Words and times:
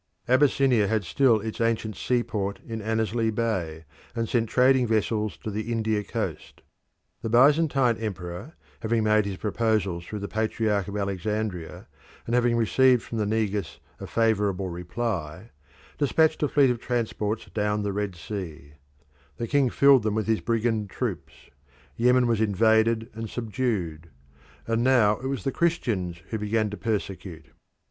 Abyssinia 0.27 0.87
had 0.87 1.03
still 1.05 1.39
its 1.41 1.61
ancient 1.61 1.95
seaport 1.95 2.59
in 2.65 2.81
Annesley 2.81 3.29
Bay, 3.29 3.85
and 4.15 4.27
sent 4.27 4.49
trading 4.49 4.87
vessels 4.87 5.37
to 5.37 5.51
the 5.51 5.71
India 5.71 6.03
coast. 6.03 6.63
The 7.21 7.29
Byzantine 7.29 7.97
emperor, 7.97 8.55
having 8.79 9.03
made 9.03 9.25
his 9.27 9.37
proposals 9.37 10.03
through 10.03 10.17
the 10.21 10.27
Patriarch 10.27 10.87
of 10.87 10.97
Alexandria, 10.97 11.87
and 12.25 12.33
having 12.33 12.57
received 12.57 13.03
from 13.03 13.19
the 13.19 13.27
Negus 13.27 13.79
a 13.99 14.07
favourable 14.07 14.69
reply, 14.69 15.51
dispatched 15.99 16.41
a 16.41 16.47
fleet 16.47 16.71
of 16.71 16.81
transports 16.81 17.45
down 17.53 17.83
the 17.83 17.93
Red 17.93 18.15
Sea; 18.15 18.73
the 19.37 19.45
king 19.45 19.69
filled 19.69 20.01
them 20.01 20.15
with 20.15 20.25
his 20.25 20.41
brigand 20.41 20.89
troops; 20.89 21.51
Yemen 21.95 22.25
was 22.25 22.41
invaded 22.41 23.07
and 23.13 23.29
subdued, 23.29 24.09
and 24.65 24.83
now 24.83 25.19
it 25.19 25.27
was 25.27 25.43
the 25.43 25.51
Christians 25.51 26.17
who 26.31 26.39
began 26.39 26.71
to 26.71 26.77
persecute. 26.77 27.45